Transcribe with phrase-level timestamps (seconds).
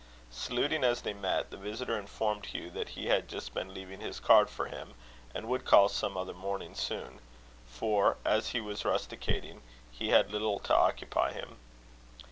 [0.31, 4.19] Saluting as they met, the visitor informed Hugh that he had just been leaving his
[4.19, 4.95] card for him,
[5.35, 7.19] and would call some other morning soon;
[7.67, 9.61] for, as he was rusticating,
[9.91, 11.57] he had little to occupy him.